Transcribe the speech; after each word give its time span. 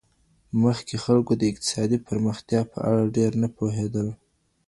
مخکې 0.63 0.95
خلګو 1.03 1.33
د 1.37 1.43
اقتصادي 1.51 1.97
پرمختیا 2.07 2.61
په 2.71 2.77
اړه 2.89 3.03
ډېر 3.17 3.31
نه 3.41 3.47
پوهېدل. 3.55 4.07